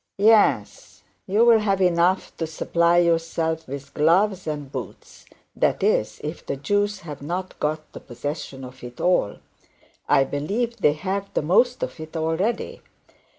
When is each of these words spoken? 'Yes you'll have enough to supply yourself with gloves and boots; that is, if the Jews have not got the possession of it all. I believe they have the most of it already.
'Yes 0.17 1.03
you'll 1.27 1.59
have 1.59 1.79
enough 1.79 2.35
to 2.37 2.47
supply 2.47 2.97
yourself 2.97 3.67
with 3.67 3.93
gloves 3.93 4.47
and 4.47 4.71
boots; 4.71 5.25
that 5.55 5.83
is, 5.83 6.19
if 6.23 6.43
the 6.43 6.55
Jews 6.55 7.01
have 7.01 7.21
not 7.21 7.59
got 7.59 7.91
the 7.93 7.99
possession 7.99 8.63
of 8.63 8.83
it 8.83 8.99
all. 8.99 9.35
I 10.09 10.23
believe 10.23 10.77
they 10.77 10.93
have 10.93 11.31
the 11.35 11.43
most 11.43 11.83
of 11.83 11.99
it 11.99 12.17
already. 12.17 12.81